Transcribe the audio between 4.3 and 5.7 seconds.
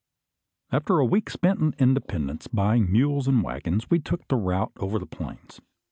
route over the plains.